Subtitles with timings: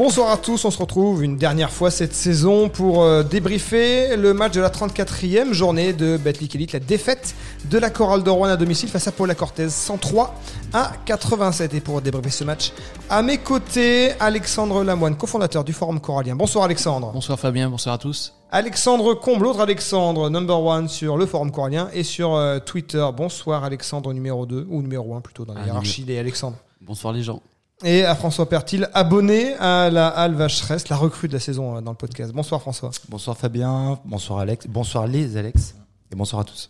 [0.00, 4.32] Bonsoir à tous, on se retrouve une dernière fois cette saison pour euh, débriefer le
[4.32, 7.34] match de la 34e journée de Betclic Elite, la défaite
[7.66, 10.34] de la Chorale de Rouen à domicile face à Paula Cortez 103
[10.72, 11.74] à 87.
[11.74, 12.72] Et pour débriefer ce match,
[13.10, 16.34] à mes côtés, Alexandre Lamoine, cofondateur du Forum Corallien.
[16.34, 17.10] Bonsoir Alexandre.
[17.12, 18.32] Bonsoir Fabien, bonsoir à tous.
[18.50, 23.06] Alexandre Combe, l'autre Alexandre, number one sur le Forum Corallien et sur euh, Twitter.
[23.14, 26.56] Bonsoir Alexandre numéro 2, ou numéro 1 plutôt dans la Ah, hiérarchie des Alexandre.
[26.80, 27.42] Bonsoir les gens.
[27.82, 31.80] Et à François Pertil, abonné à la Halle Vacheresse, la recrue de la saison euh,
[31.80, 32.30] dans le podcast.
[32.32, 32.90] Bonsoir François.
[33.08, 35.74] Bonsoir Fabien, bonsoir Alex, bonsoir les Alex
[36.12, 36.68] et bonsoir à tous.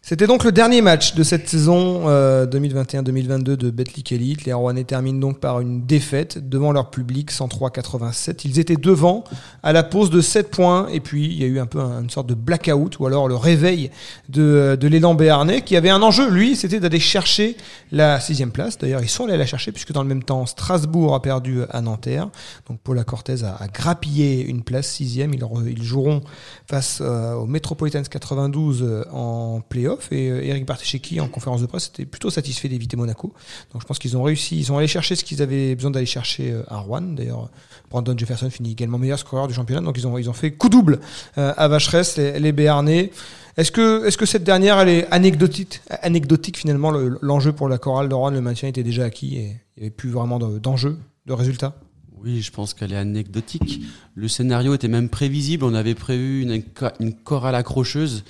[0.00, 4.44] C'était donc le dernier match de cette saison euh, 2021-2022 de Betclic Elite.
[4.46, 8.40] Les Rouennais terminent donc par une défaite devant leur public 103-87.
[8.44, 9.24] Ils étaient devant
[9.62, 12.00] à la pause de 7 points et puis il y a eu un peu un-
[12.00, 13.90] une sorte de blackout ou alors le réveil
[14.30, 17.56] de, l'élan béarnais qui avait un enjeu, lui, c'était d'aller chercher
[17.92, 18.78] la sixième place.
[18.78, 21.82] D'ailleurs, ils sont allés la chercher puisque dans le même temps, Strasbourg a perdu à
[21.82, 22.30] Nanterre.
[22.66, 25.34] Donc Paula Cortez a, grappillé une place sixième.
[25.34, 26.22] Ils, joueront
[26.66, 31.66] face euh, aux Metropolitans 92 euh, en playoff et euh, Eric Bartecheki en conférence de
[31.66, 33.32] presse était plutôt satisfait d'éviter Monaco.
[33.72, 36.06] Donc je pense qu'ils ont réussi, ils ont allé chercher ce qu'ils avaient besoin d'aller
[36.06, 37.00] chercher euh, à Rouen.
[37.02, 37.50] D'ailleurs,
[37.90, 39.80] Brandon Jefferson finit également meilleur scoreur du championnat.
[39.82, 41.00] Donc ils ont ils ont fait coup double
[41.38, 43.10] euh, à Vacheresse les, Béarnais.
[43.56, 47.78] Est-ce que, est-ce que cette dernière, elle est anecdotique, anecdotique finalement le- L'enjeu pour la
[47.78, 49.40] chorale de Rouen, le maintien était déjà acquis et
[49.76, 51.74] il n'y avait plus vraiment de- d'enjeu, de résultat
[52.22, 53.80] Oui, je pense qu'elle est anecdotique.
[54.14, 55.64] Le scénario était même prévisible.
[55.64, 56.62] On avait prévu une,
[57.00, 58.24] une chorale accrocheuse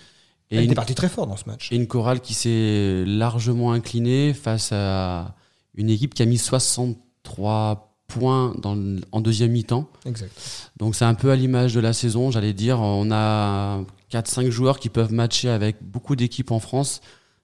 [0.50, 1.70] et Elle une, était partie très fort dans ce match.
[1.72, 5.34] et une chorale qui s'est largement inclinée face à
[5.74, 9.86] une équipe qui a mis 63 points dans le- en deuxième mi-temps.
[10.06, 10.32] Exact.
[10.78, 12.80] Donc c'est un peu à l'image de la saison, j'allais dire.
[12.80, 17.02] On a 4-5 joueurs qui peuvent matcher avec beaucoup d'équipes en France,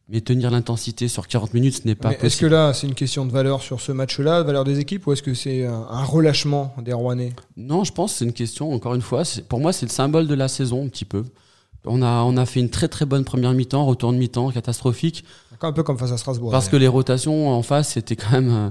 [0.09, 2.51] mais tenir l'intensité sur 40 minutes, ce n'est pas Mais est-ce que possible.
[2.53, 5.23] là, c'est une question de valeur sur ce match-là, de valeur des équipes, ou est-ce
[5.23, 7.35] que c'est un, relâchement des Rouennais?
[7.59, 10.27] Non, je pense que c'est une question, encore une fois, pour moi, c'est le symbole
[10.27, 11.25] de la saison, un petit peu.
[11.86, 15.24] On a, on a fait une très très bonne première mi-temps, retour de mi-temps catastrophique,
[15.61, 16.50] Un peu comme face à Strasbourg.
[16.50, 18.70] parce que les rotations en face, c'était quand même euh,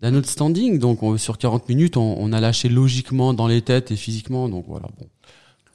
[0.00, 0.78] d'un autre standing.
[0.78, 4.48] Donc on- sur 40 minutes, on, on a lâché logiquement dans les têtes et physiquement.
[4.48, 5.06] Donc voilà, bon.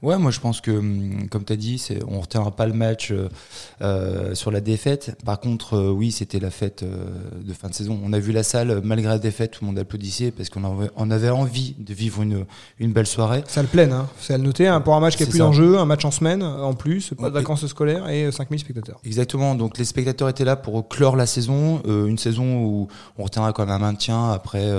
[0.03, 2.67] Ouais, moi je pense que, hum, comme tu as dit, c'est, on ne retiendra pas
[2.67, 3.29] le match euh,
[3.81, 5.15] euh, sur la défaite.
[5.25, 7.05] Par contre, euh, oui, c'était la fête euh,
[7.41, 7.97] de fin de saison.
[8.03, 10.89] On a vu la salle, malgré la défaite, tout le monde applaudissait parce qu'on avait,
[10.97, 12.45] on avait envie de vivre une,
[12.79, 13.43] une belle soirée.
[13.47, 14.07] Ça le pleine, hein.
[14.19, 16.03] c'est à le noter, hein, pour un match qui est C'est plus d'enjeu, un match
[16.03, 18.99] en semaine en plus, pas de vacances scolaires et 5000 spectateurs.
[19.05, 22.87] Exactement, donc les spectateurs étaient là pour clore la saison, une saison où
[23.17, 24.69] on retiendra quand même un maintien après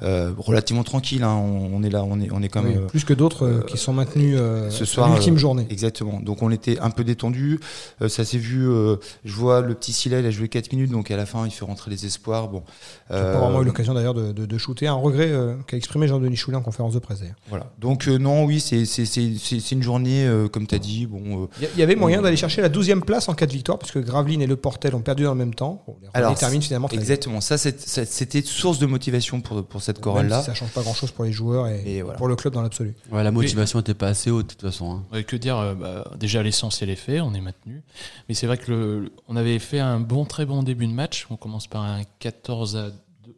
[0.00, 1.22] relativement tranquille.
[1.24, 1.34] hein.
[1.34, 2.86] On, on est là, on est, on est quand même.
[2.86, 5.66] plus que d'autres qui sont maintenus euh, ce à soir, l'ultime euh, journée.
[5.70, 6.20] Exactement.
[6.20, 7.58] Donc on était un peu détendu.
[8.02, 8.68] Euh, ça s'est vu.
[8.68, 11.46] euh, je vois le petit Silet, il a joué 4 minutes, donc à la fin
[11.46, 12.48] il fait rentrer les espoirs.
[12.48, 12.62] Bon.
[13.10, 14.86] Euh, pas vraiment eu l'occasion d'ailleurs de, de, de shooter.
[14.88, 17.20] Un regret euh, qu'a exprimé Jean-Denis Choulet en conférence de presse.
[17.20, 17.36] d'ailleurs.
[17.48, 17.66] Voilà.
[17.78, 20.78] Donc euh, non, oui, c'est c'est c'est c'est c'est une journée euh, comme tu as
[20.78, 21.06] dit.
[21.06, 21.44] Bon.
[21.44, 23.98] euh, Il y avait moyen d'aller chercher la 12e place en cas de victoire, puisque
[23.98, 25.82] Gravelines et Le Portel ont perdu en même temps.
[25.86, 27.40] Bon, Alors, terminent finalement exactement.
[27.40, 30.40] Ça, c'était source de motivation pour pour cette Même chorale là.
[30.40, 32.18] si ça change pas grand-chose pour les joueurs et, Et voilà.
[32.18, 32.94] pour le club dans l'absolu.
[33.12, 35.02] Ouais, la motivation n'était pas assez haute de toute façon.
[35.12, 35.22] hein.
[35.22, 37.82] Que dire euh, bah, Déjà, l'essentiel est fait, on est maintenu.
[38.28, 41.26] Mais c'est vrai que le, on avait fait un bon, très bon début de match.
[41.30, 42.96] On commence par un 14 à 2,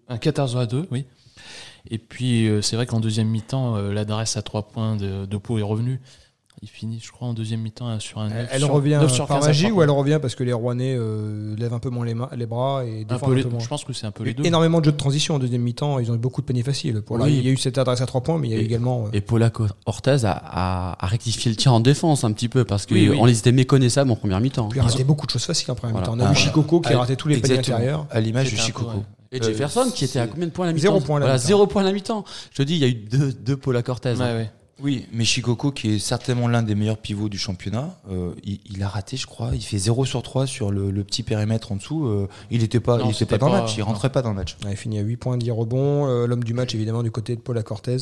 [0.08, 1.04] un 14 à 2 oui.
[1.90, 5.36] Et puis, euh, c'est vrai qu'en deuxième mi-temps, euh, l'adresse à 3 points de, de
[5.36, 6.00] Pau est revenue.
[6.64, 9.12] Il finit, je crois, en deuxième mi-temps euh, sur un 9 Elle sur- revient 9
[9.12, 11.72] sur par 15 à magie trois ou elle revient parce que les Rouennais euh, lèvent
[11.74, 13.66] un peu moins les, mains, les bras et un peu un les- peu moins Je
[13.66, 14.44] pense que c'est un peu les a eu deux.
[14.46, 15.98] énormément de jeux de transition en deuxième mi-temps.
[15.98, 17.02] Ils ont eu beaucoup de paniers faciles.
[17.02, 17.36] Pour là, Oui.
[17.36, 18.64] il y a eu cette adresse à 3 points, mais il y a eu Et-
[18.66, 19.06] également.
[19.06, 22.48] euh, Et Paula Co- Ortez a, a, a rectifié le tir en défense un petit
[22.48, 23.18] peu parce qu'on Oui, oui.
[23.26, 24.68] les était méconnaissables en première mi-temps.
[24.68, 26.12] puis il a raté beaucoup de choses faciles en première Voilà.
[26.12, 26.22] mi-temps.
[26.22, 28.06] On a vu Ah, Chicoco qui a raté tous les paniers intérieurs.
[28.12, 29.02] À l'image de un Chicoco.
[29.32, 31.20] Et Euh, Jefferson qui était à combien de points à la mi-temps Zéro point à
[31.20, 31.48] la Voilà, mi-temps.
[31.48, 32.24] zéro point à la mi-temps.
[32.52, 34.14] Je te dis, il y a eu deux, deux Paula Cortez.
[34.82, 38.82] Oui, mais Chicoco, qui est certainement l'un des meilleurs pivots du championnat, euh, il, il
[38.82, 39.50] a raté, je crois.
[39.54, 42.06] Il fait 0 sur 3 sur le, le petit périmètre en dessous.
[42.06, 43.74] euh, il n'était pas, Non, il était pas dans le match.
[43.76, 43.86] Il non.
[43.86, 44.56] rentrait pas dans le match.
[44.68, 46.08] Il finit à 8 points, 10 rebonds.
[46.08, 47.98] Euh, L'homme du match, évidemment, du côté de Paula Cortez.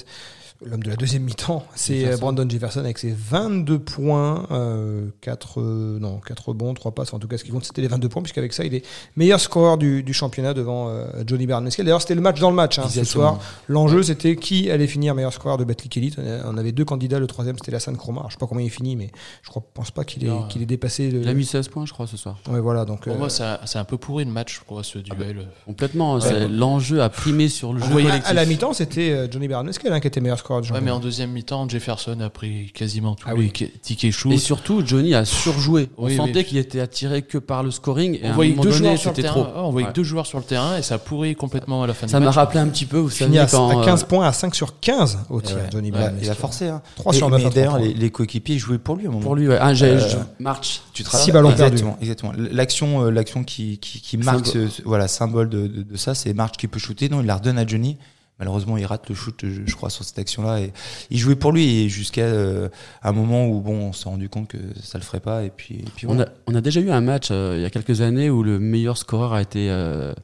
[0.63, 5.59] L'homme de la deuxième mi-temps, c'est euh, Brandon Jefferson avec ses 22 points, euh, 4,
[5.59, 7.15] euh, non, 4 rebonds, 3 passes.
[7.15, 8.85] En tout cas, ce qui compte, c'était les 22 points, puisqu'avec ça, il est
[9.17, 11.87] meilleur scoreur du, du championnat devant euh, Johnny Bernaskel.
[11.87, 13.39] D'ailleurs, c'était le match dans le match hein, ce soir.
[13.69, 16.17] L'enjeu, c'était qui allait finir meilleur scoreur de Betclic Elite.
[16.45, 17.19] On avait deux candidats.
[17.19, 18.25] Le troisième, c'était Lassane Cromar.
[18.25, 19.11] Alors, Je sais pas combien il finit, mais
[19.43, 21.11] je crois, pense pas qu'il ait, qu'il ait dépassé.
[21.11, 21.23] Le...
[21.23, 22.39] Il a mis 16 points, je crois, ce soir.
[22.51, 22.85] Ouais, voilà.
[22.85, 25.49] Donc, Pour euh, moi, ça- c'est un peu pourri le match, je crois, ce duel.
[25.65, 26.21] Complètement.
[26.21, 29.49] c'est- L'enjeu a primé sur le On jeu à, à la mi-temps, c'était euh, Johnny
[29.51, 29.65] hein,
[30.01, 33.35] qui était meilleur scoreur Ouais, mais en deuxième mi-temps, Jefferson a pris quasiment tous Ah
[33.35, 33.53] les oui.
[33.83, 34.33] tickets shoot.
[34.33, 35.89] Et surtout, Johnny a surjoué.
[35.97, 36.45] On Oui, sentait oui.
[36.45, 38.15] qu'il était attiré que par le scoring.
[38.23, 39.43] Et on voyait deux donné, joueurs sur le terrain.
[39.45, 39.47] trop.
[39.57, 39.93] On voyait Ouais.
[39.93, 42.31] deux joueurs sur le terrain et ça pourrit complètement à la fin Ça du m'a
[42.33, 43.81] rappelé un petit peu, vous savez, à, quand.
[43.81, 45.63] à 15 euh, points, à 5 sur 15 au tir, Ouais.
[45.73, 46.21] Johnny Il a- Bradley.
[46.25, 46.69] il a forcé.
[46.69, 46.83] Hein.
[46.97, 49.11] 3 Et- sur 9 mais à d'ailleurs, 3 les, les coéquipiers jouaient pour lui un
[49.11, 49.23] moment.
[49.23, 49.59] Pour lui, ouais.
[49.61, 50.01] Ah, Euh,
[50.41, 50.83] March.
[50.93, 52.33] Tu te Six rappelles ballons exactement, exactement.
[52.37, 53.79] L'action, euh, l'action qui,
[54.19, 57.09] marque voilà, symbole de ça, c'est March qui peut shooter.
[57.09, 57.97] Non, il la redonne à Johnny.
[58.41, 60.61] Malheureusement, il rate le shoot, je, je crois, sur cette action-là.
[60.61, 60.73] Et
[61.11, 62.69] il jouait pour lui jusqu'à euh,
[63.03, 65.45] un moment où bon, on s'est rendu compte que ça le ferait pas.
[65.45, 66.31] Et puis, et puis On voilà.
[66.31, 68.59] a, on a déjà eu un match euh, il y a quelques années où le
[68.59, 70.15] meilleur scoreur a été euh,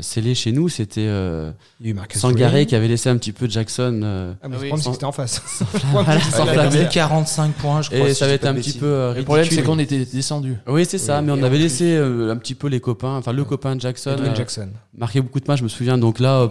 [0.00, 0.68] scellé chez nous.
[0.68, 1.50] C'était euh,
[2.14, 4.00] Sangaré qui avait laissé un petit peu Jackson.
[4.02, 5.40] euh, Ah, mais Ah oui, le problème, c'est sans- c'était en face.
[5.92, 6.48] Voilà, Sans sans flamme.
[6.54, 6.82] Il a flamme.
[6.84, 8.08] mis 45 points, je crois.
[8.08, 9.66] et si ça été pas un petit peu euh, Le problème, c'est ridicule.
[9.66, 10.56] qu'on était descendu.
[10.66, 13.32] Oui, c'est ça, Oui, mais on avait laissé euh, un petit peu les copains, enfin
[13.32, 14.68] le copain de Jackson, euh, Jackson.
[14.96, 15.98] marquer beaucoup de matchs, je me souviens.
[15.98, 16.48] Donc là, euh,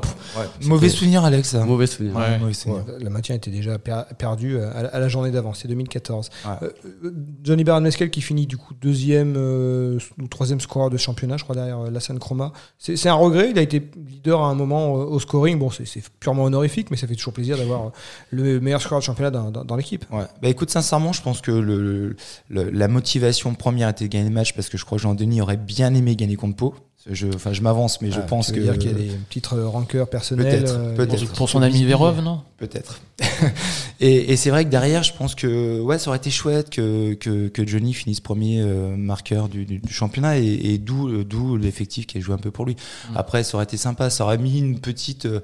[0.64, 1.50] Mauvais souvenir, Alex.
[1.50, 1.64] ça.
[1.66, 2.16] mauvais souvenir.
[2.16, 2.38] Ouais.
[2.40, 2.84] Mauvais souvenir.
[2.88, 6.30] Ouais, le maintien était déjà per- perdu à, à la journée d'avant, c'est 2014.
[6.46, 6.52] Ouais.
[6.64, 6.70] Euh,
[7.06, 7.12] euh,
[7.44, 11.56] Johnny Barron Mescal qui finit du coup deuxième ou troisième scoreur de championnat, je crois,
[11.56, 12.52] derrière Lassane Chroma.
[12.80, 15.60] C'est c'est un regret, il a été leader à un moment au scoring.
[15.60, 17.92] Bon, c'est purement honorifique, mais ça fait toujours plaisir d'avoir
[18.32, 20.06] le meilleur scoreur de championnat dans, l'équipe.
[20.12, 22.16] Bah écoute, sincèrement, je pense que
[22.50, 25.58] la motivation première était de gagner le match parce que je crois que Jean-Denis aurait
[25.58, 26.76] bien aimé gagner contre Pau.
[27.08, 28.60] Je, enfin, je m'avance, mais je Ah, pense que.
[28.60, 30.64] dire qu'il y a des petites euh, rancœurs personnelles.
[30.64, 31.06] Peut-être, euh.
[31.28, 33.00] Pour, pour son ami Vérov, non Peut-être.
[34.00, 37.14] et et c'est vrai que derrière, je pense que ouais, ça aurait été chouette que,
[37.14, 41.58] que, que Johnny finisse premier euh, marqueur du, du, du championnat et, et d'où d'où
[41.58, 42.76] l'effectif qui a joué un peu pour lui.
[43.12, 43.18] Mm.
[43.18, 45.42] Après, ça aurait été sympa, ça aurait mis une petite euh,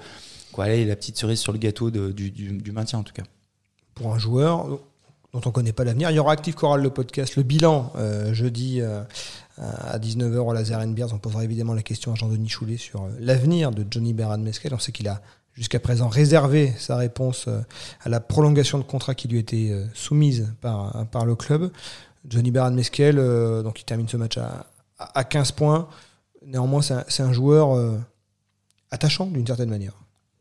[0.51, 3.13] quoi, allez, la petite cerise sur le gâteau de- du, du, du maintien en tout
[3.13, 3.23] cas.
[3.93, 4.79] pour un joueur
[5.33, 6.09] dont on connaît pas l'avenir.
[6.11, 9.01] Il y aura Active Choral, le podcast, le bilan, euh, jeudi euh,
[9.57, 11.13] à 19h au Laser and Beers.
[11.13, 14.73] On posera évidemment la question à Jean-Denis Choulet sur euh, l'avenir de Johnny Berran Mesquel.
[14.73, 15.21] On sait qu'il a
[15.53, 17.61] jusqu'à présent réservé sa réponse euh,
[18.01, 21.71] à la prolongation de contrat qui lui était euh, soumise par, par le club.
[22.27, 23.15] Johnny Berran Mesquel,
[23.63, 24.67] donc il termine ce match à,
[24.99, 25.87] à 15 points.
[26.45, 27.99] Néanmoins, c'est un, joueur
[28.91, 29.93] attachant d'une certaine manière.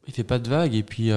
[0.07, 1.11] Il fait pas de vagues et puis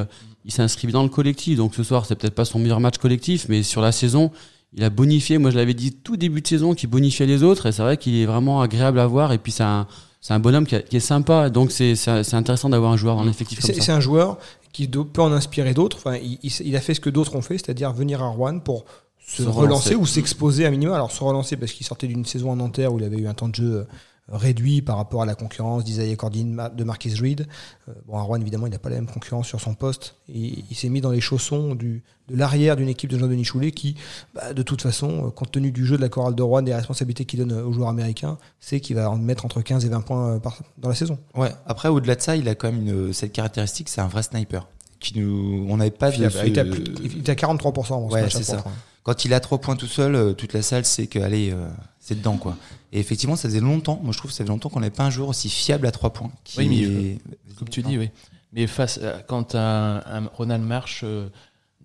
[0.46, 1.58] il s'inscrit dans le collectif.
[1.58, 4.32] Donc ce soir, c'est peut-être pas son meilleur match collectif, mais sur la saison,
[4.76, 5.38] il a bonifié.
[5.38, 7.98] Moi, je l'avais dit tout début de saison qu'il bonifiait les autres et c'est vrai
[7.98, 9.32] qu'il est vraiment agréable à voir.
[9.34, 9.88] Et puis c'est un,
[10.22, 11.50] c'est un bonhomme qui, a- qui est sympa.
[11.50, 13.82] Donc c'est, c'est, c'est intéressant d'avoir un joueur dans l'effectif comme C'est ça.
[13.86, 14.38] c'est un joueur
[14.72, 15.98] qui peut en inspirer d'autres.
[15.98, 18.86] Enfin, il, a fait ce que d'autres ont fait, c'est-à-dire venir à Rouen pour
[19.26, 19.60] se, Se relancer,
[19.92, 19.96] relancer.
[19.96, 20.96] ou s'exposer à minima.
[20.96, 23.34] Alors se relancer parce qu'il sortait d'une saison en Nanterre où il avait eu un
[23.36, 23.84] temps de jeu euh,
[24.30, 27.46] réduit par rapport à la concurrence d'Isaiah Cordine, de Marquis Reed.
[27.90, 30.16] Euh, bon, Rouen, évidemment, il n'a pas la même concurrence sur son poste.
[30.30, 33.72] Et il s'est mis dans les chaussons du, de l'arrière d'une équipe de Jean-Denis Choulet
[33.72, 33.96] qui,
[34.34, 36.74] bah, de toute façon, euh, compte tenu du jeu de la chorale de Rouen, des
[36.74, 40.02] responsabilités qu'il donne aux joueurs américains, c'est qu'il va en mettre entre 15 et 20
[40.02, 41.18] points euh, par- dans la saison.
[41.36, 41.52] Ouais.
[41.66, 44.68] Après, au-delà de ça, il a quand même une, cette caractéristique, c'est un vrai sniper.
[45.00, 46.32] Qui nous, on n'avait pas de Fiable.
[46.32, 48.64] ce- Il était à, plus- il était à 43% avant ce Ouais, c'est ça.
[49.04, 51.68] Quand il a trois points tout seul, euh, toute la salle sait que allez, euh,
[52.00, 52.56] c'est dedans quoi.
[52.92, 54.00] Et effectivement, ça faisait longtemps.
[54.04, 55.92] Moi, je trouve que ça faisait longtemps qu'on n'avait pas un joueur aussi fiable à
[55.92, 56.32] trois points.
[56.44, 58.10] Qui Oui, mais est- Comme tu dis, oui.
[58.54, 61.28] Mais face à- quand un, un Ronald marche euh,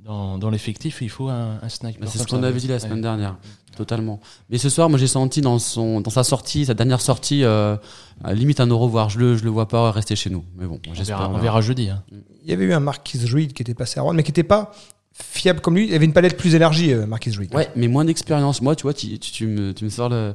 [0.05, 2.01] dans, dans l'effectif, il faut un, un sniper.
[2.03, 2.81] Bah, c'est ce qu'on avait dit la Ouais.
[2.81, 3.37] semaine dernière,
[3.77, 4.21] totalement.
[4.51, 7.77] Mais ce soir, moi j'ai senti dans, son, dans sa sortie, sa dernière sortie, euh,
[8.23, 9.09] à limite un au revoir.
[9.09, 10.45] Je le, je le vois pas rester chez nous.
[10.57, 11.19] Mais bon, On j'espère.
[11.19, 11.89] verra, on verra jeudi.
[11.89, 12.03] hein.
[12.45, 14.43] Il y avait eu un Marquis Reed qui était passé à Rouen, mais qui n'était
[14.43, 14.73] pas
[15.23, 15.87] fiable comme lui.
[15.89, 17.55] Il avait une palette plus élargie, euh, Marquis Reed.
[17.55, 18.63] Ouais, mais moins d'expérience.
[18.63, 20.35] Moi, tu vois, tu, tu, tu me, tu me sors le,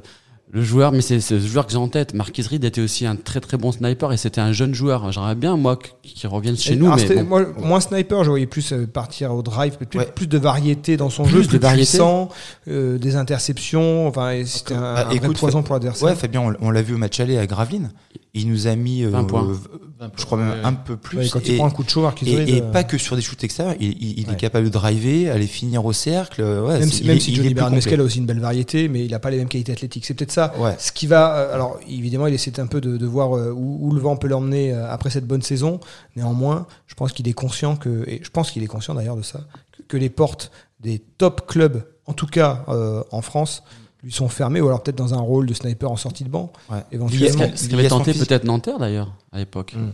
[0.50, 2.14] le joueur, mais c'est le joueur que j'ai en tête.
[2.14, 5.10] Marquis Reed était aussi un très très bon sniper et c'était un jeune joueur.
[5.10, 6.94] J'aimerais bien, moi, qu'il revienne chez Et- nous.
[6.94, 7.24] Mais bon.
[7.24, 10.08] moi, moins sniper, je voyais plus euh, partir au drive, plus, Ouais.
[10.14, 11.88] plus de variété dans son Plus jeu, de plus variété.
[11.90, 12.28] puissant,
[12.68, 14.06] euh, des interceptions.
[14.06, 16.08] Enfin, et c'était un, Bah, un vrai écoute, poison pour l'adversaire.
[16.08, 17.90] Ouais, Fabien, on, on l'a vu au match aller à Gravelines.
[18.36, 19.48] Il nous a mis euh, 20 points.
[19.48, 20.64] euh, je crois même Ouais.
[20.64, 21.18] un peu plus.
[21.18, 23.14] Ouais, quand il et, prend un coup de chaud, Marquis et- euh, pas que sur
[23.14, 23.76] des shoots extérieurs.
[23.78, 24.32] Il, il- il Ouais.
[24.32, 26.42] est capable de driver, aller finir au cercle.
[26.42, 27.54] Ouais, même si, il même est- si il Johnny.
[27.74, 30.04] Mescal a aussi une belle variété, mais il n'a pas les mêmes qualités athlétiques.
[30.04, 30.52] C'est peut-être ça.
[30.58, 30.74] Ouais.
[30.80, 33.78] Ce qui va, euh, alors évidemment, il essaie un peu de, de voir euh, où,
[33.88, 35.78] où le vent peut l'emmener euh, après cette bonne saison.
[36.16, 39.22] Néanmoins, je pense qu'il est conscient que, et je pense qu'il est conscient d'ailleurs de
[39.22, 39.40] ça,
[39.76, 40.50] que, que les portes
[40.80, 43.62] des top clubs, en tout cas euh, en France,
[44.04, 46.52] lui sont fermées, ou alors peut-être dans un rôle de sniper en sortie de banc,
[46.70, 46.78] Ouais.
[46.92, 47.46] éventuellement.
[47.56, 49.74] Ce qui avait tenté peut-être Nanterre d'ailleurs, à l'époque.
[49.74, 49.90] Mm.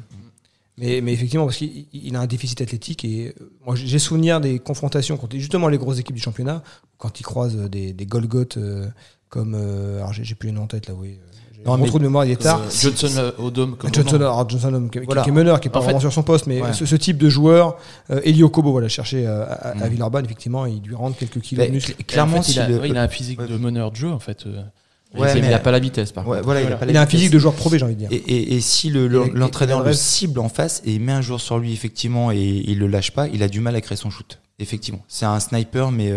[0.78, 4.40] Mais, mais effectivement, parce qu'il il a un déficit athlétique et euh, moi j'ai souvenir
[4.40, 6.62] des confrontations contre justement les grosses équipes du championnat,
[6.96, 8.88] quand il croise euh, des, des Golgoth euh,
[9.28, 9.54] comme.
[9.54, 11.18] euh, alors j'ai j'ai plus les noms en tête là, oui.
[11.66, 12.60] Non, mais- trou de mémoire, il est tard.
[12.60, 15.22] Euh, Johnson euh, dôme comme Johnson, alors Johnson homme, qui, qui- Voilà.
[15.22, 16.72] qui est meneur, qui est pas En vraiment fait- sur son poste, mais Ouais.
[16.72, 17.76] ce, ce type de joueur,
[18.10, 19.88] euh, Elio Kobo, voilà, chercher euh, à, à Mm.
[19.90, 21.92] Villeurbanne, effectivement, il lui rentre quelques kilos Mais de muscle.
[21.92, 23.96] cl- clairement, En fait, il, a, le- ouais, il a un physique de meneur de
[23.96, 24.46] jeu en fait.
[24.46, 24.62] euh,
[25.18, 26.44] Ouais, il mais- n'a pas la vitesse, par Ouais, contre.
[26.44, 26.76] voilà, il a Voilà.
[26.78, 28.08] pas la Il a un physique de joueur pro B, j'ai envie de dire.
[28.12, 31.40] Et, et, et si le- l'entraîneur le cible en face et il met un joueur
[31.40, 34.08] sur lui effectivement et il le lâche pas, il a du mal à créer son
[34.08, 34.38] shoot.
[34.60, 36.12] Effectivement, c'est un sniper mais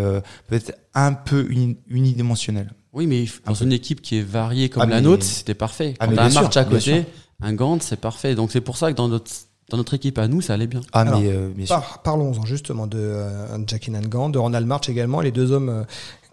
[0.48, 2.72] peut-être un peu uni- unidimensionnel.
[2.94, 5.94] Oui, mais dans une équipe qui est variée comme Ah, la mais- nôtre, c'était parfait.
[5.98, 7.04] Ah, Quand un sûr, march à côté,
[7.42, 8.34] un Gant, c'est parfait.
[8.34, 9.30] Donc c'est pour ça que dans notre,
[9.70, 10.80] dans notre équipe à nous, ça allait bien.
[10.92, 11.74] Ah Alors, mais euh, bien sûr.
[11.74, 15.82] Par- Parlons-en justement de euh, Jackie Nangan, de Ronald March également, les deux hommes euh,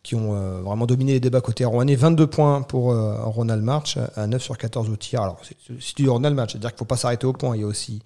[0.04, 1.96] qui ont euh, vraiment dominé les débats côté rouennais.
[1.96, 5.22] 22 points pour euh, Ronald March, à 9 sur 14 au tir.
[5.22, 7.34] Alors, c'est- c'est- si tu dis Ronald March, c'est-à-dire qu'il ne faut pas s'arrêter au
[7.34, 7.56] point.
[7.56, 8.02] Il y a aussi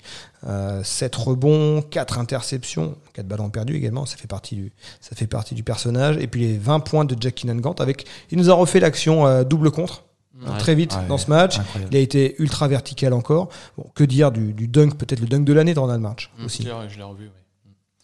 [0.45, 4.05] euh, 7 rebonds, 4 interceptions, 4 ballons perdus également.
[4.05, 6.17] Ça fait partie du, ça fait partie du personnage.
[6.17, 9.43] Et puis les 20 points de Jackie Nangant avec, il nous a refait l'action euh,
[9.43, 10.03] double contre.
[10.45, 10.57] Ouais.
[10.59, 11.59] Très vite Ouais, dans ce match.
[11.59, 11.93] incroyable.
[11.93, 13.47] Il a été ultra vertical encore.
[13.77, 16.45] Bon, que dire du, du dunk, peut-être le dunk de l'année de Ronald March Mm,
[16.45, 16.63] aussi.
[16.63, 17.23] Je l'ai- je l'ai revu.
[17.23, 17.41] oui.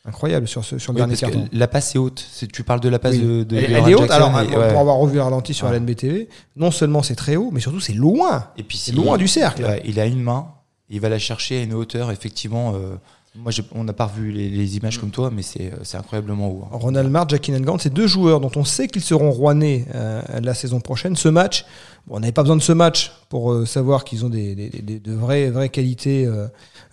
[0.03, 1.47] Incroyable sur, ce, sur le Oui, dernier carton.
[1.51, 2.25] la passe est haute.
[2.51, 3.21] Tu parles de la passe Oui.
[3.21, 5.53] de, de elle, de elle est haute, Jackson, alors et- pour avoir revu le ralenti
[5.53, 5.73] sur Ouais.
[5.75, 8.47] LNBTV, non seulement c'est très haut, mais surtout c'est loin.
[8.57, 9.79] Et puis C'est loin du cercle.
[9.85, 10.47] Il a une main,
[10.89, 12.73] il va la chercher à une hauteur effectivement.
[12.75, 12.95] euh,
[13.35, 16.63] moi, on n'a pas revu les, les images comme toi, mais c'est euh, incroyablement haut.
[16.65, 16.69] hein.
[16.77, 20.53] Ronald March, Jackie Nangant, c'est deux joueurs dont on sait qu'ils seront rouennais euh, la
[20.53, 21.15] saison prochaine.
[21.15, 21.65] Ce match,
[22.07, 24.69] bon, on n'avait pas besoin de ce match pour euh, savoir qu'ils ont des, des-
[24.69, 26.47] des- de vraies, vraies qualités, euh,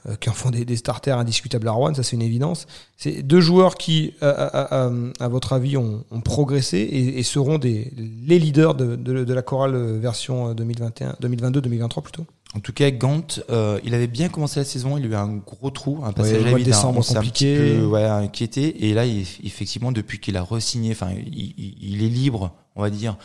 [0.08, 2.66] euh, qui en font des, des starters indiscutables à Rouen, ça c'est une évidence.
[2.96, 7.22] C'est deux joueurs qui, à, à- à- à votre avis, ont, ont progressé et, et
[7.24, 7.92] seront des,
[8.26, 12.26] les leaders de, de- de la chorale version 2021, 2022-2023 plutôt.
[12.54, 15.36] En tout cas, Gant, euh, il avait bien commencé la saison, il a eu un
[15.36, 18.88] gros trou, un passage le à vide, décembre un petit peu ouais, inquiété.
[18.88, 23.16] Et là, il- effectivement, depuis qu'il a re-signé, enfin, il est libre, on va dire,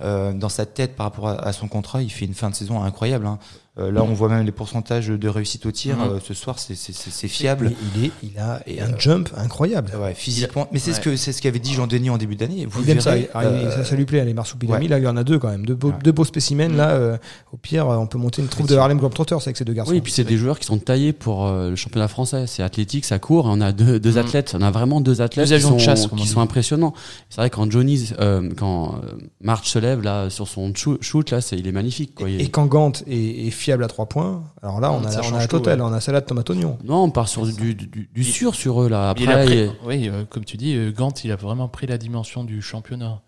[0.00, 2.02] euh, dans sa tête par rapport à, à son contrat.
[2.02, 3.26] Il fait une fin de saison incroyable.
[3.26, 3.38] hein.
[3.78, 5.96] Euh, là, on voit même les pourcentages de réussite au tir.
[5.96, 6.02] Mhm.
[6.02, 6.74] Euh, ce soir, c'est-
[7.28, 7.72] fiable.
[7.96, 9.92] Il, est, il a et un jump incroyable.
[9.98, 10.68] Ouais, physiquement.
[10.72, 10.96] Mais c'est Ouais.
[10.96, 12.66] ce que c'est ce qu'avait dit Jean Denis en début d'année.
[12.66, 14.84] Vous ça, verrez, il- euh, ça, ça lui plaît, les Marsupilami.
[14.84, 14.88] ouais.
[14.90, 15.64] Là, il y en a deux quand même.
[15.64, 15.94] Deux beaux, Ouais.
[16.04, 16.68] deux beaux spécimens.
[16.76, 17.16] Là, euh,
[17.50, 19.92] au pire, on peut monter une troupe de Harlem Globetrotters avec ces deux garçons.
[19.92, 22.46] Oui, et puis c'est des joueurs qui sont taillés pour euh, le championnat français.
[22.46, 24.18] C'est athlétique, ça court, et on a deux, deux Mhm.
[24.18, 24.54] athlètes.
[24.58, 26.92] On a vraiment deux athlètes Deux qui sont, de chasse, qui sont impressionnants.
[27.30, 31.40] C'est vrai quand Johnny, euh, quand euh, March se lève là sur son shoot, là,
[31.40, 32.14] c'est il est magnifique.
[32.14, 32.28] Quoi.
[32.28, 35.34] Et quand Gant est, est fiable à trois points, alors là, on a, Ça on
[35.34, 35.80] a la totale.
[35.80, 35.86] ouais.
[35.88, 36.78] On a salade, tomate, oignon.
[36.84, 39.14] Non, on part sur du, du, sûr sur eux là.
[39.18, 41.68] Il a Après, pris- il- oui, euh, comme tu dis, euh, Gant, il a vraiment
[41.68, 43.20] pris la dimension du championnat.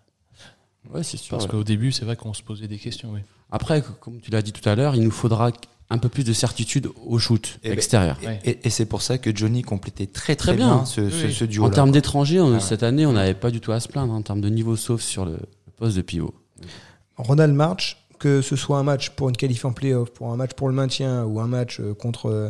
[0.93, 1.31] ouais, c'est sûr.
[1.37, 1.51] Parce ouais.
[1.51, 3.09] qu'au début, c'est vrai qu'on se posait des questions.
[3.13, 3.19] Oui.
[3.51, 5.51] Après, comme tu l'as dit tout à l'heure, il nous faudra
[5.91, 8.17] un peu plus de certitude au shoot Eh ben, extérieur.
[8.25, 8.39] Ouais.
[8.43, 10.85] Et, et c'est pour ça que Johnny complétait très très, Très bien, bien.
[10.85, 11.33] ce, Oui, ce, oui.
[11.33, 11.63] ce duo.
[11.63, 12.59] En termes d'étrangers, Ouais.
[12.59, 15.01] cette année, on n'avait pas du tout à se plaindre en termes de niveau, sauf
[15.01, 15.37] sur le
[15.77, 16.33] poste de pivot.
[17.17, 20.53] Ronald March, que ce soit un match pour une qualif en playoff, pour un match
[20.53, 22.49] pour le maintien ou un match euh, contre euh,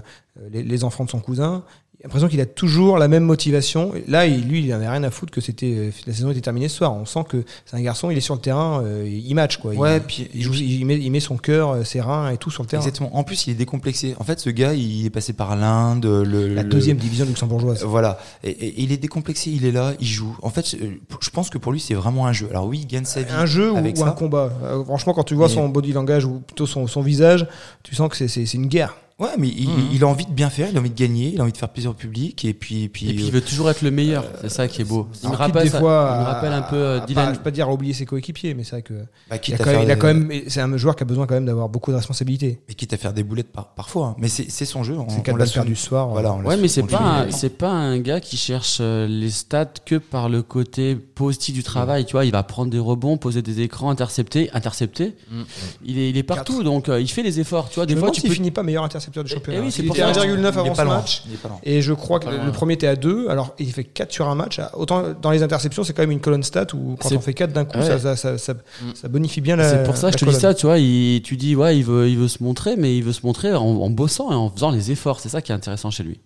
[0.49, 1.63] les, les enfants de son cousin,
[1.97, 3.91] j'ai l'impression qu'il a toujours la même motivation.
[4.07, 6.77] Là, il- lui, il n'avait rien à foutre que c'était la saison était terminée ce
[6.77, 6.93] soir.
[6.93, 9.73] On sent que c'est un garçon, il est sur le terrain, euh, il match quoi.
[9.73, 12.37] Ouais, il, puis- il, joue- il met, il met son cœur, euh, ses reins et
[12.37, 12.81] tout sur le terrain.
[12.83, 13.15] Exactement.
[13.15, 14.13] En plus, il est décomplexé.
[14.19, 17.83] En fait, ce gars, il est passé par l'Inde, le, La le- deuxième division luxembourgeoise.
[17.83, 18.19] Euh, Voilà.
[18.43, 20.35] Et, il est décomplexé, il est là, il joue.
[20.41, 22.47] En fait, euh, je pense que pour lui, c'est vraiment un jeu.
[22.49, 23.31] Alors oui, il gagne sa vie.
[23.33, 24.51] un jeu ou, un combat.
[24.63, 27.47] Euh, franchement, quand tu vois Mais- son body langage ou plutôt son, son visage,
[27.83, 28.95] tu sens que c'est une guerre.
[29.17, 29.75] Ouais, mais il, Mhm.
[29.93, 31.57] il a envie de bien faire, il a envie de gagner, il a envie de
[31.57, 32.43] faire plaisir au public.
[32.43, 34.67] Et puis, et puis, Et puis euh, il veut toujours être le meilleur, c'est ça
[34.67, 35.07] qui est beau.
[35.23, 37.25] Il me rappelle, des ça- fois il me rappelle un peu euh, à- Dylan.
[37.27, 38.93] Pas, je vais pas dire à oublier ses coéquipiers, mais c'est vrai que
[39.29, 40.75] bah, il quitte a à quand même, faire il a des- quand même- c'est un
[40.75, 42.59] joueur qui a besoin quand même d'avoir beaucoup de responsabilités.
[42.67, 44.07] mais quitte à faire des boulettes par, parfois.
[44.07, 44.15] hein.
[44.19, 44.97] Mais c'est c'est son jeu.
[44.97, 46.09] on- on l'a su- ce soir.
[46.09, 49.29] Voilà, on l'a Ouais, mais c'est pas, c'est pas un gars qui cherche euh, les
[49.29, 52.03] stats que par le côté positif du travail.
[52.05, 55.15] Tu vois, il va prendre des rebonds, poser des écrans, intercepter, intercepter.
[55.31, 55.41] Mm.
[55.85, 57.69] Il est, il est partout, donc euh, il fait les efforts.
[57.69, 58.33] Tu vois, des fois, tu peux.
[58.33, 59.59] finit pas meilleur intercepteur du Eh- championnat.
[59.61, 60.21] oui, c'est il pour était à ça.
[60.21, 60.95] 1,9 Il est avant ce loin.
[60.97, 61.23] match.
[61.63, 63.27] Et je crois que le, premier était à 2.
[63.29, 64.59] Alors, il fait 4 sur un match.
[64.73, 67.53] Autant dans les interceptions, c'est quand même une colonne stat où quand on fait 4
[67.53, 67.85] d'un coup, Ouais.
[67.85, 68.57] ça, ça, ça, ça- Mm.
[68.95, 70.77] ça bonifie bien la C'est pour ça que je te dis ça, tu vois.
[70.79, 73.53] Il, tu dis, ouais, il veut, il veut se montrer, mais il veut se montrer
[73.53, 75.19] en, en bossant et en faisant les efforts.
[75.19, 76.19] C'est ça qui est intéressant chez lui.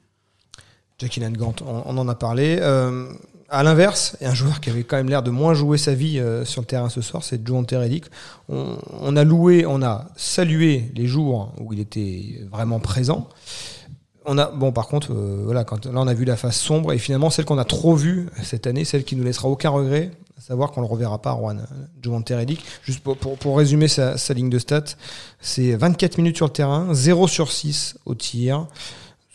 [0.99, 1.53] Jackie on,
[1.85, 2.57] on en a parlé.
[2.59, 3.07] Euh,
[3.49, 6.45] à l'inverse, un joueur qui avait quand même l'air de moins jouer sa vie euh,
[6.45, 8.05] sur le terrain ce soir, c'est Joe Anterelic.
[8.47, 13.27] On, on a loué, on a salué les jours où il était vraiment présent.
[14.25, 16.93] On a, bon, par contre, euh, voilà, quand, là, on a vu la face sombre
[16.93, 20.11] et finalement, celle qu'on a trop vue cette année, celle qui nous laissera aucun regret,
[20.37, 21.65] à savoir qu'on le reverra pas, Juan.
[22.01, 22.63] Joe Anterelic.
[22.83, 24.95] Juste pour, pour, résumer sa, sa ligne de stats,
[25.39, 28.67] c'est 24 minutes sur le terrain, 0 sur 6 au tir.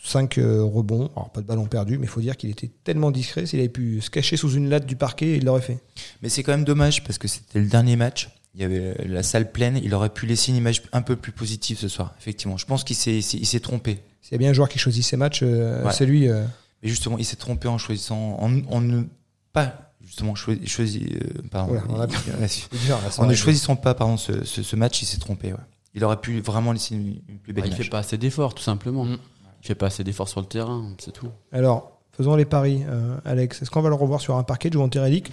[0.07, 3.45] 5 rebonds, alors pas de ballon perdu, mais il faut dire qu'il était tellement discret,
[3.45, 5.79] s'il avait pu se cacher sous une latte du parquet, il l'aurait fait.
[6.21, 8.29] Mais c'est quand même dommage parce que c'était le dernier match.
[8.53, 9.77] Il y avait la salle pleine.
[9.83, 12.13] Il aurait pu laisser une image un peu plus positive ce soir.
[12.19, 13.99] Effectivement, je pense qu'il s'est, il il trompé.
[14.21, 15.91] S'il y a bien un joueur qui choisit ses matchs, euh, Ouais.
[15.91, 16.29] c'est lui.
[16.29, 16.45] euh.
[16.81, 19.03] Mais justement, il s'est trompé en choisissant, en, en ne
[19.51, 23.25] pas justement choisi, choisi euh, pardon, Ouais, on a- il- C'est dur, là, ça en
[23.25, 23.35] ne va.
[23.35, 25.51] choisissant pas pardon ce, ce, ce match, il s'est trompé.
[25.51, 25.59] Ouais.
[25.93, 27.83] Il aurait pu vraiment laisser une, une plus belle il image.
[27.85, 29.03] fait pas assez d'efforts, tout simplement.
[29.05, 29.17] Mm.
[29.65, 31.29] Il fait pas assez d'efforts sur le terrain, c'est tout.
[31.51, 33.63] Alors, faisons les paris, euh, Alex.
[33.63, 35.31] Est-ce qu'on va le revoir sur un parquet de Juventus Relic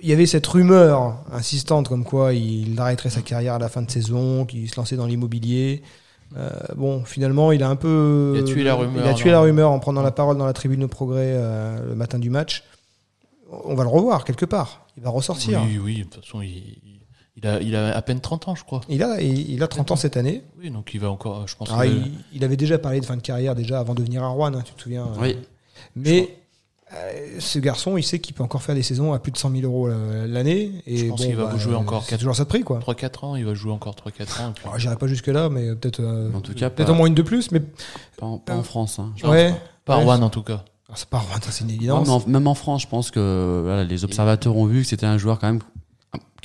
[0.00, 3.82] Il y avait cette rumeur insistante comme quoi il arrêterait sa carrière à la fin
[3.82, 5.82] de saison, qu'il se lançait dans l'immobilier.
[6.38, 8.32] Euh, bon, finalement, il a un peu.
[8.36, 10.46] Il a tué la rumeur, Il a tué la rumeur en prenant la parole dans
[10.46, 12.64] la tribune au progrès euh, le matin du match.
[13.62, 14.86] On va le revoir quelque part.
[14.96, 15.60] Il va ressortir.
[15.66, 16.78] Oui, oui, de toute façon, il,
[17.36, 18.80] il, a, il a à peine 30 ans, je crois.
[18.88, 20.42] Il, a, il, il a 30 ans cette année.
[20.60, 21.68] Oui, donc il va encore, je pense.
[21.72, 24.22] Ah, que- il, il avait déjà parlé de fin de carrière déjà avant de venir
[24.22, 25.04] à Rouen, hein, tu te souviens.
[25.06, 25.36] euh, Oui.
[25.94, 26.36] Mais
[26.94, 29.50] euh, ce garçon, il sait qu'il peut encore faire des saisons à plus de 100
[29.50, 30.70] 000 euros euh, l'année.
[30.86, 32.78] Et Je pense qu'il va jouer encore C'est quatre- toujours ça de prix, quoi.
[32.78, 34.52] 3-4 ans, il va jouer encore 3-4 ans.
[34.54, 37.14] puis- J'irai pas jusque-là, mais peut-être euh, En tout cas, peut-être pas, au moins une
[37.14, 37.50] de plus.
[37.50, 37.60] Mais
[38.16, 38.98] pas en, pas en France.
[38.98, 39.12] hein.
[39.20, 39.52] pense ouais,
[39.84, 40.04] Pas Ouais.
[40.04, 40.64] Rouen, en tout cas.
[40.88, 42.08] Ah, c'est pas Rouen, c'est une évidence.
[42.08, 45.18] en- même en France, je pense que voilà, les observateurs ont vu que c'était un
[45.18, 45.60] joueur quand même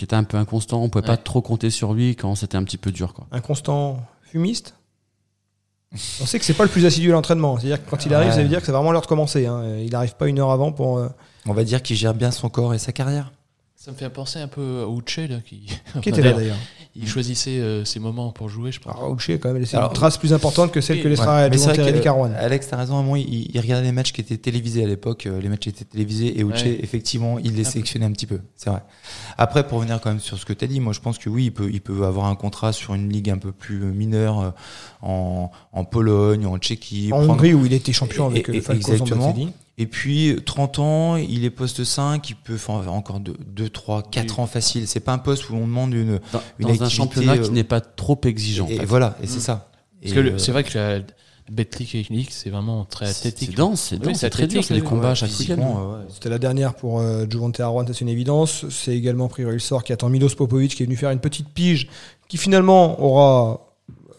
[0.01, 0.81] qui était un peu inconstant.
[0.81, 3.13] On pouvait pas trop compter sur lui quand c'était un petit peu dur.
[3.13, 3.27] Quoi.
[3.31, 4.74] Un constant fumiste?
[5.93, 7.55] On sait que c'est pas le plus assidu à l'entraînement.
[7.60, 8.36] C'est-à-dire que quand il arrive, Ouais.
[8.36, 9.46] ça veut dire que c'est vraiment l'heure de commencer.
[9.46, 9.63] hein.
[9.77, 10.98] Il arrive pas une heure avant pour.
[10.98, 11.10] euh,
[11.46, 13.31] On va dire qu'il gère bien son corps et sa carrière.
[13.75, 15.67] Ça me fait penser un peu à Uche, là, qui,
[16.01, 16.58] Qui était là d'ailleurs?
[16.95, 18.95] Il choisissait euh, ses moments pour jouer, je pense.
[18.95, 21.07] Alors, Auché a quand même laissé Alors, une trace plus importante que celle oui, que
[21.07, 21.83] laissera Ouais.
[21.86, 22.31] Relic à Rouen.
[22.38, 24.88] Alex, t'as raison, à un moment, il, il regardait les matchs qui étaient télévisés à
[24.88, 25.25] l'époque.
[25.25, 26.77] euh, Les matchs étaient télévisés et Uche, Ouais.
[26.81, 28.39] effectivement, il les sélectionnait un petit peu.
[28.57, 28.81] C'est vrai.
[29.38, 31.29] Après, pour revenir quand même sur ce que tu as dit, moi, je pense que
[31.29, 34.39] oui, il peut, il peut avoir un contrat sur une ligue un peu plus mineure
[34.41, 34.50] euh,
[35.01, 37.10] en, en Pologne, en Tchéquie.
[37.12, 39.36] En prendre- Hongrie, où il était champion Et- avec et- le Falco exactement.
[39.77, 44.36] Et puis, 30 ans, il est poste 5, il peut faire encore 2, 3, 4
[44.38, 44.43] Oui.
[44.43, 44.88] ans facile.
[44.88, 46.20] C'est pas un poste où on demande une.
[46.34, 48.67] Dans, Une dans un championnat euh, qui n'est pas trop exigeant.
[48.67, 48.86] et en fait.
[48.86, 49.41] voilà, et c'est Mm.
[49.41, 49.72] ça.
[50.01, 51.00] Parce Et, que le- euh, c'est vrai que la
[51.51, 53.50] Betclic et c'est vraiment très C'est athlétique.
[53.51, 55.43] c'est dense, c'est Oui, dense, c'est c'est très dur, c'est des combats ouais, chaque week-end.
[55.43, 56.05] physiquement, euh, ouais.
[56.13, 58.65] C'était la dernière pour euh, Juventus c'est une évidence.
[58.70, 61.89] C'est également pris Sort qui attend Milos Popovic qui est venu faire une petite pige
[62.29, 63.70] qui finalement aura,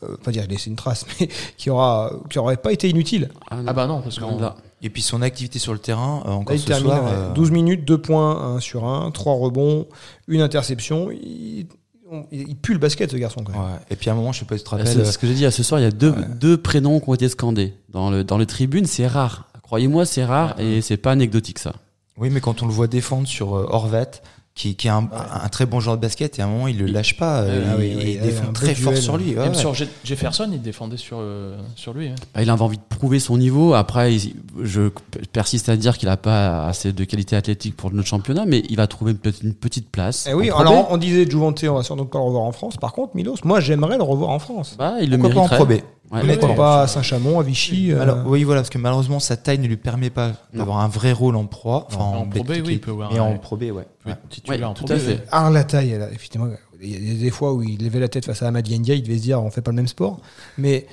[0.02, 3.28] euh, pas dire laissé une trace, mais qui aura, qui aurait pas été inutile.
[3.50, 3.64] non.
[3.66, 4.56] Ah bah non, parce de là.
[4.84, 7.04] Et puis son activité sur le terrain, euh, Là, encore il ce termine soir.
[7.04, 9.86] ouais, euh, 12 minutes, 2 points, 1 sur 1, 3 rebonds,
[10.26, 11.10] une interception.
[11.12, 11.66] Il,
[12.10, 13.60] on- il pue le basket ce garçon quand même.
[13.62, 13.78] ouais.
[13.90, 15.06] Et puis à un moment, je sais pas si tu te Bah, rappelles.
[15.06, 15.50] C'est ce que j'ai dit.
[15.52, 16.24] Ce soir, il y a deux, Ouais.
[16.40, 17.74] deux prénoms qui ont été scandés.
[17.90, 19.46] Dans, le, dans les tribunes, c'est rare.
[19.62, 21.74] Croyez-moi, c'est rare et c'est pas anecdotique ça.
[22.18, 24.20] Oui, mais quand on le voit défendre sur euh, Horvat,
[24.54, 25.08] qui, qui est un,
[25.42, 27.40] un très bon joueur de basket, et à un moment, il le lâche pas.
[27.40, 29.02] euh, Ah il, oui, oui, il défend un très fort duel.
[29.02, 29.30] sur lui.
[29.30, 29.54] ouais, Même ouais.
[29.54, 32.08] sur Je- Jefferson, il défendait sur, euh, sur lui.
[32.08, 32.14] hein.
[32.34, 33.72] Bah, il avait envie de prouver son niveau.
[33.72, 34.90] Après, il- je
[35.32, 38.76] persiste à dire qu'il n'a pas assez de qualité athlétique pour notre championnat, mais il
[38.76, 40.26] va trouver peut-être une petite place.
[40.30, 42.76] Eh oui, alors on disait Juventus, on va sans doute pas le revoir en France.
[42.76, 44.76] Par contre, Milos, moi j'aimerais le revoir en France.
[44.78, 45.84] Bah, il le Pourquoi pas en mériterait.
[46.12, 46.36] Ouais.
[46.36, 49.58] Pourquoi pas à Saint-Chamond, à Vichy euh, Alors, oui, voilà, parce que malheureusement, sa taille
[49.58, 51.86] ne lui permet pas d'avoir un vrai rôle en proie.
[51.88, 53.86] Enfin, En Pro B, Betclic, oui, il peut avoir Mais un- en Pro B, ouais.
[54.04, 54.58] Oui, Ouais.
[54.58, 55.12] Ouais, en tout Pro à B, fait.
[55.14, 55.18] oui.
[55.30, 56.48] Ah, la taille, elle a- effectivement,
[56.82, 59.02] il y a des fois où il levait la tête face à Amadi Ndiaye, il
[59.02, 60.20] devait se dire on fait pas le même sport.
[60.58, 60.86] Mais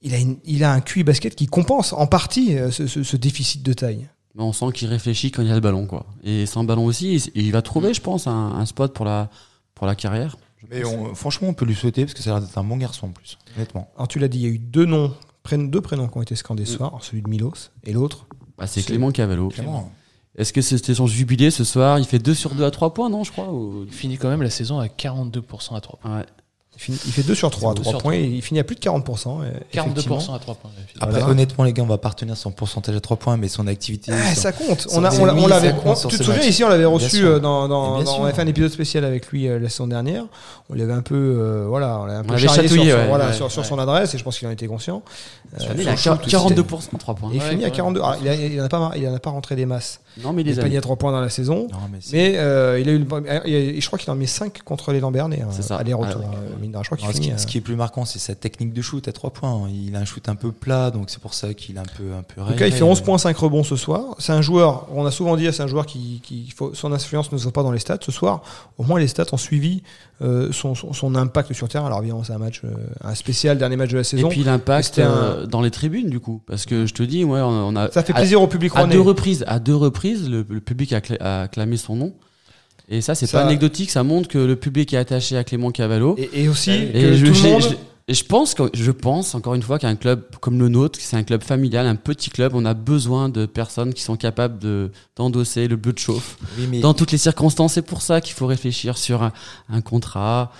[0.00, 3.02] il a, une- il a un QI basket qui compense en partie euh, ce, ce-
[3.02, 4.08] ce déficit de taille.
[4.34, 6.06] Mais on sent qu'il réfléchit quand il y a le ballon, quoi.
[6.24, 9.28] Et sans ballon aussi, il, il va trouver, je pense, un, un spot pour la,
[9.74, 10.36] pour la carrière.
[10.70, 12.76] Mais on- franchement, on peut lui souhaiter parce que ça a l'air d'être un bon
[12.76, 13.90] garçon en plus, honnêtement.
[13.96, 16.22] Alors tu l'as dit, il y a eu deux noms, prénoms- deux prénoms qui ont
[16.22, 18.26] été scandés ce soir, celui de Milos et l'autre.
[18.58, 19.50] Bah, c'est Clément Cavallo.
[20.36, 21.98] Est-ce que c'était son jubilé ce soir?
[21.98, 24.30] Il fait 2 sur 2 à 3 points, non, je crois ou- Il finit quand
[24.30, 26.18] même la saison à 42% à 3 points.
[26.20, 26.26] Ouais.
[26.88, 28.22] Il, finit- il fait 2 sur 3 à deux 3 sur points, trois.
[28.24, 29.42] et il finit à plus de 40%.
[29.42, 30.18] euh, 42% effectivement.
[30.34, 30.70] à 3 points.
[31.00, 31.28] Après, Voilà.
[31.28, 34.10] honnêtement, les gars, on va pas retenir son pourcentage à 3 points, mais son activité.
[34.12, 34.88] Ah, son- ça compte.
[34.92, 35.68] On, a, on, on ennemi, l'avait.
[35.68, 36.48] ça compte on- sur tu te souviens match.
[36.48, 37.68] ici, on l'avait reçu euh, dans.
[37.68, 40.24] dans, Bien dans- on avait fait un épisode spécial avec lui euh, la saison dernière.
[40.70, 43.08] On l'avait un peu, euh, voilà, on l'avait un peu charrié chatouillé, sur, son- ouais,
[43.08, 43.68] voilà, ouais, sur, sur ouais.
[43.68, 45.02] son adresse et je pense qu'il en était conscient.
[45.60, 47.30] Euh, il a sur le shoot, 42% à 3 points.
[47.32, 47.72] Il finit à ouais.
[47.72, 48.00] 42.
[48.00, 50.00] Alors, il, a, en a pas, il en a pas rentré des masses.
[50.22, 50.76] Non, mais il a a pas mis mis.
[50.76, 51.68] à 3 points dans la saison.
[51.70, 51.78] Non,
[52.12, 55.40] mais euh, il a eu a- je crois qu'il en met 5 contre les Lambernais.
[55.42, 55.76] hein, C'est ça.
[55.76, 56.22] Aller-retour.
[56.80, 58.80] Je crois qu'il ce, qui, euh, ce qui est plus marquant, c'est sa technique de
[58.80, 59.68] shoot à 3 points.
[59.68, 62.14] Il a un shoot un peu plat, donc c'est pour ça qu'il est un peu
[62.18, 64.14] un peu En tout cas, il fait 11 mais- points, 5 rebonds ce soir.
[64.18, 67.30] C'est un joueur, on a souvent dit, c'est un joueur qui, qui faut, son influence
[67.32, 67.98] ne se voit pas dans les stats.
[68.00, 68.42] Ce soir,
[68.78, 69.82] au moins les stats ont suivi
[70.22, 71.86] euh, son, son, son impact sur terrain.
[71.86, 72.68] Alors évidemment, c'est un match, euh,
[73.02, 74.28] un spécial dernier match de la Et saison.
[74.28, 76.40] puis l'impact un- dans les tribunes, du coup.
[76.46, 77.90] Parce que je te dis, ouais, on on a.
[77.90, 80.92] ça fait à- plaisir au public À, deux reprises, à deux reprises, le, le public
[80.92, 82.14] a, cla- a acclamé son nom.
[82.88, 85.70] Et ça, c'est Ça- pas anecdotique, ça montre que le public est attaché à Clément
[85.70, 86.14] Cavallo.
[86.18, 87.62] Et, et aussi, Et que Et je, tout le monde.
[87.62, 87.68] je-
[88.08, 91.16] et je pense, que, je pense encore une fois qu'un club comme le nôtre, c'est
[91.16, 94.90] un club familial, un petit club, on a besoin de personnes qui sont capables de
[95.16, 97.74] d'endosser le bleu de chauffe Oui, mais dans toutes les circonstances.
[97.74, 99.32] C'est pour ça qu'il faut réfléchir sur un,
[99.68, 100.50] un contrat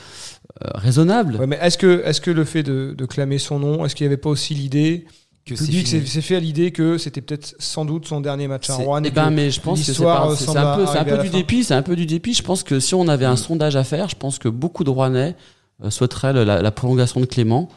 [0.65, 1.35] euh, raisonnable.
[1.37, 4.07] Ouais, mais est-ce que, est-ce que le fait de, de clamer son nom, est-ce qu'il
[4.07, 5.05] n'y avait pas aussi l'idée
[5.45, 9.03] que c'est fait à l'idée que c'était peut-être sans doute son dernier match à Rouen.
[9.03, 11.37] Eh et ben, mais je pense que c'est un peu, un du fin.
[11.39, 12.35] dépit, c'est un peu du dépit.
[12.35, 14.91] Je pense que si on avait un sondage à faire, je pense que beaucoup de
[14.91, 15.35] Rouennais
[15.83, 17.69] euh, souhaiteraient la, la prolongation de Clément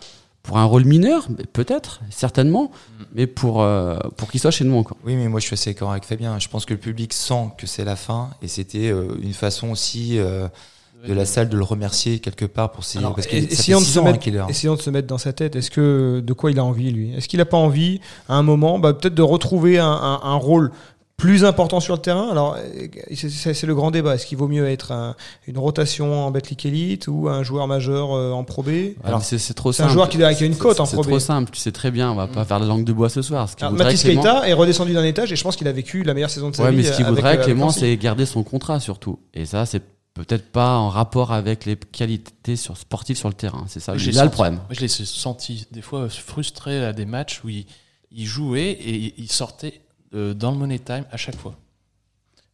[0.46, 2.72] pour un rôle mineur, mais peut-être, certainement,
[3.14, 4.98] mais pour euh, pour qu'il soit chez nous encore.
[5.04, 6.38] Oui, mais moi je suis assez d'accord avec Fabien.
[6.40, 9.72] Je pense que le public sent que c'est la fin et c'était euh, une façon
[9.72, 10.48] aussi euh,
[11.08, 13.00] de la salle de le remercier quelque part pour ses.
[13.00, 14.46] Alors, parce que essayons, de se hein, mettre, là.
[14.50, 15.56] essayons de se mettre dans sa tête.
[15.56, 17.14] Est-ce que de quoi il a envie lui?
[17.16, 20.36] Est-ce qu'il n'a pas envie à un moment, bah, peut-être de retrouver un, un- un
[20.36, 20.72] rôle
[21.18, 22.28] plus important sur le terrain?
[22.30, 22.58] Alors
[23.14, 24.16] c'est- c'est c'est le grand débat.
[24.16, 25.16] Est-ce qu'il vaut mieux être un-
[25.48, 28.70] une rotation en Betclic Elite ou un joueur majeur euh, en Pro B?
[29.02, 29.94] Alors c'est c'est trop c'est un simple.
[29.94, 31.08] joueur qui qui a une cote en C'est Pro B.
[31.08, 33.22] trop simple, tu sais très bien, on va pas faire la langue de bois ce
[33.22, 33.48] soir.
[33.50, 36.30] Ce Mathis Keita est redescendu d'un étage et je pense qu'il a vécu la meilleure
[36.30, 36.78] saison de sa Ouais, vie.
[36.78, 39.18] mais ce qu'il voudrait euh, avec Clément, c'est garder son contrat surtout.
[39.34, 39.82] Et ça, c'est
[40.16, 43.66] peut-être pas en rapport avec les qualités sur, sportives sur le terrain.
[43.68, 44.56] C'est ça, J'ai là le problème.
[44.56, 47.66] Moi, je l'ai senti des fois frustré à des matchs où il,
[48.12, 49.82] il jouait et il sortait
[50.16, 51.56] euh, dans le money time à chaque fois.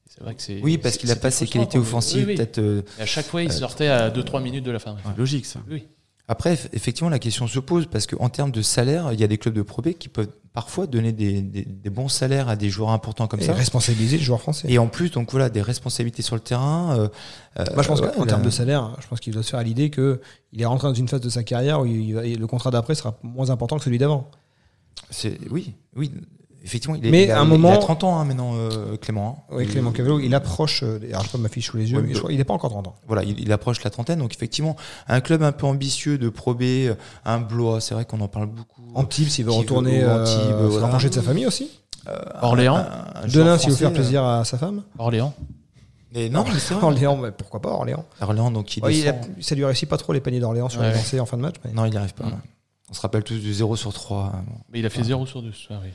[0.09, 0.59] C'est vrai que c'est.
[0.61, 2.25] Oui, parce qu'il n'a pas ses qualités offensives.
[2.27, 2.35] Oui, oui.
[2.35, 2.57] Peut-être.
[2.59, 4.97] euh, à chaque fois, il sortait à 2-3 minutes de la fin.
[5.05, 5.61] C'est logique ça.
[5.69, 5.87] Oui.
[6.27, 9.27] Après, eff- effectivement, la question se pose parce qu'en termes de salaire, il y a
[9.27, 12.55] des clubs de Pro B qui peuvent parfois donner des, des- des bons salaires à
[12.55, 13.53] des joueurs importants comme Et ça.
[13.53, 14.67] responsabiliser le joueur français.
[14.71, 16.97] Et en plus, donc voilà, des responsabilités sur le terrain.
[16.97, 17.07] euh,
[17.59, 19.59] euh, Moi, je pense ouais, qu'en termes de salaire, je pense qu'il doit se faire
[19.59, 20.21] à l'idée que
[20.53, 22.71] il est rentré dans une phase de sa carrière où il va- et le contrat
[22.71, 24.29] d'après sera moins important que celui d'avant.
[25.09, 26.11] c'est- oui, oui,
[26.63, 28.53] effectivement, il, est, Mais il a, à un il moment- a 30 ans hein, maintenant,
[28.55, 29.45] euh, Clément.
[29.49, 29.55] hein.
[29.55, 30.83] Oui, Il- Clément Cavallo, il approche.
[30.83, 32.37] euh, alors, je pas ma fiche sous les yeux, Ouais, mais mais- je crois- il
[32.37, 32.95] n'est pas encore 30 ans.
[33.07, 34.75] Voilà, il, il approche la trentaine, donc effectivement,
[35.07, 36.95] un club un peu ambitieux de Pro B, euh,
[37.25, 38.81] un Blois, c'est vrai qu'on en parle beaucoup.
[38.95, 40.25] Antibes, s'il veut retourner euh,
[40.67, 40.85] voilà.
[40.85, 41.69] rapprocher de sa famille aussi.
[42.07, 42.77] Euh, Orléans.
[42.77, 44.81] un- un Denain, s'il veut faire plaisir à sa femme.
[44.97, 45.33] Orléans.
[45.39, 45.43] euh,
[46.13, 46.83] mais non, mais c'est vrai.
[46.83, 49.15] Orléans, mais pourquoi pas Orléans Orléans, donc il Ouais, il a-.
[49.39, 50.89] Ça lui réussit pas trop les paniers d'Orléans sur Ouais.
[50.89, 51.55] les lancers en fin de match.
[51.63, 52.25] mais- Non, il n'y arrive pas.
[52.89, 54.31] On se rappelle tous du 0 sur 3.
[54.35, 54.43] hein.
[54.73, 55.79] Mais il a fait 0 sur 2 ce soir.
[55.83, 55.89] Oui.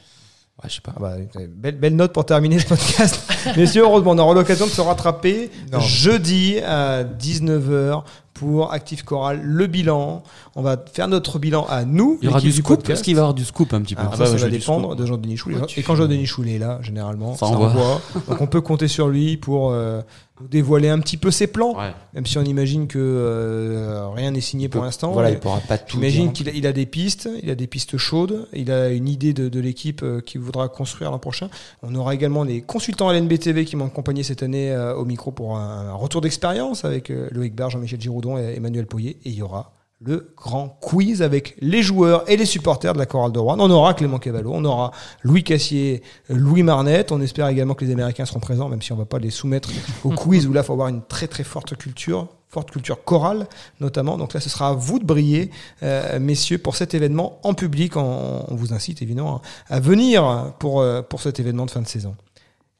[0.62, 0.92] Ouais, je sais pas.
[0.96, 1.12] Ah bah,
[1.54, 3.20] belle, belle note pour terminer ce podcast.
[3.56, 5.80] Messieurs, heureusement, on aura l'occasion de se rattraper Non.
[5.80, 10.22] jeudi à 19h pour Active Choral, le bilan.
[10.54, 12.18] On va faire notre bilan à nous.
[12.22, 12.88] Il y aura du scoop.
[12.88, 14.44] Est-ce qu'il va y avoir du scoop un petit peu Alors Ah ça, bah, ça
[14.44, 15.56] va dépendre de Jean-Denis Choulet.
[15.56, 17.68] Ouais, tu Et quand Jean-Denis Choulet est là, généralement, Ça ça, envoie.
[17.68, 18.00] envoie.
[18.28, 20.00] Donc on peut compter sur lui pour euh,
[20.40, 21.92] nous dévoiler un petit peu ses plans, Ouais.
[22.14, 25.12] même si on imagine que euh, rien n'est signé pour l'instant.
[25.12, 25.96] Voilà, il pourra pas tout.
[25.96, 26.32] J'imagine dire.
[26.32, 29.32] qu'il a, il a des pistes, il a des pistes chaudes, il a une idée
[29.32, 31.48] de, de l'équipe euh, qu'il voudra construire l'an prochain.
[31.82, 35.56] On aura également des consultants LNBTV qui m'ont accompagné cette année euh, au micro pour
[35.56, 39.18] un, un retour d'expérience avec euh, Loïc Barre, Jean-Michel Giroudon et Emmanuel Poyer.
[39.24, 43.06] Et il y aura le grand quiz avec les joueurs et les supporters de la
[43.06, 43.56] chorale de Rouen.
[43.58, 44.90] On aura Clément Cavallo, on aura
[45.22, 47.12] Louis Cassier, euh, Louis Marnette.
[47.12, 49.70] On espère également que les Américains seront présents, même si on va pas les soumettre
[50.04, 53.46] au quiz où là, il faut avoir une très très forte culture, forte culture chorale
[53.80, 54.18] notamment.
[54.18, 55.50] Donc là, ce sera à vous de briller,
[55.82, 57.96] euh, messieurs, pour cet événement en public.
[57.96, 61.88] On, on vous incite évidemment à venir pour, euh, pour cet événement de fin de
[61.88, 62.16] saison.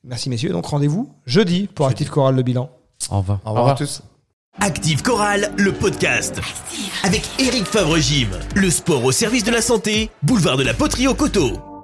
[0.05, 0.51] Merci messieurs.
[0.51, 2.71] Donc rendez-vous jeudi pour Active Chorale le bilan.
[3.11, 3.41] Au revoir.
[3.45, 4.03] Au revoir à tous.
[4.61, 6.41] Active Chorale, le podcast.
[7.03, 8.29] Avec Eric Favre-Gym.
[8.55, 11.76] Le sport au service de la santé, boulevard de la Poterie au Coteau.